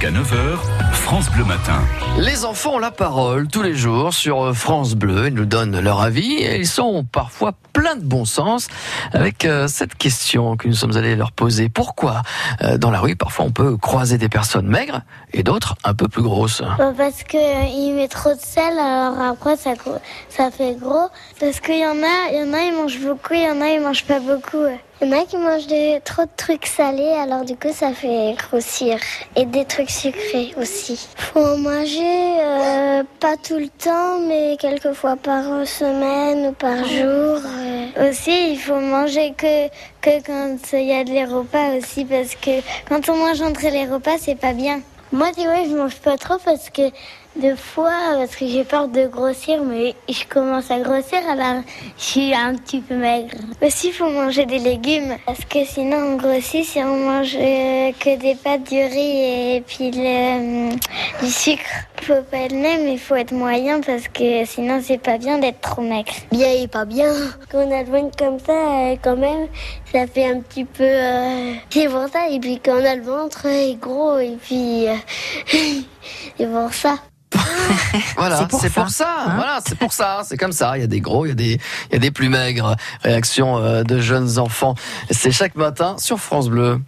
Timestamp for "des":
14.16-14.30, 25.66-25.98, 29.46-29.64, 41.04-41.24, 54.46-54.58, 58.18-58.34, 80.88-81.00, 81.34-81.60, 81.98-82.10